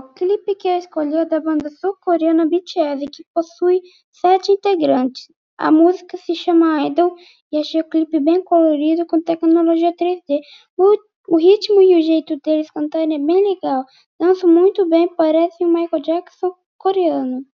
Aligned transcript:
O 0.00 0.14
clipe 0.14 0.54
que 0.54 0.66
eu 0.66 0.78
escolhi 0.78 1.14
é 1.14 1.26
da 1.26 1.38
banda 1.40 1.68
sul-coreana 1.68 2.46
BTS, 2.46 3.04
que 3.12 3.22
possui 3.34 3.82
sete 4.10 4.50
integrantes. 4.50 5.30
A 5.58 5.70
música 5.70 6.16
se 6.16 6.34
chama 6.34 6.86
Idol 6.86 7.14
e 7.52 7.58
achei 7.58 7.82
o 7.82 7.88
clipe 7.92 8.18
bem 8.18 8.42
colorido 8.42 9.04
com 9.04 9.20
tecnologia 9.20 9.94
3D. 9.94 10.40
O, 10.78 10.96
o 11.28 11.36
ritmo 11.36 11.82
e 11.82 11.98
o 11.98 12.00
jeito 12.00 12.38
deles 12.42 12.70
cantarem 12.70 13.16
é 13.16 13.18
bem 13.18 13.46
legal. 13.46 13.84
Dançam 14.18 14.48
muito 14.48 14.88
bem, 14.88 15.06
parecem 15.14 15.66
o 15.66 15.70
Michael 15.70 16.02
Jackson 16.02 16.54
coreano. 16.78 17.44